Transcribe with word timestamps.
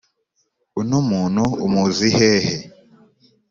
uno 0.79 0.97
muntu 1.09 1.43
umuzi 1.65 2.07
hehe? 2.17 2.53